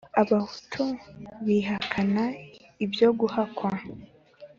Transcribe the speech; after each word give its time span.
abahutu 0.21 0.83
bihakana 1.45 2.23
ibyo 2.85 3.07
guhakwa 3.19 3.71